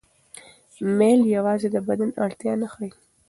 [0.97, 2.89] میل یوازې د بدن اړتیا نه ښيي.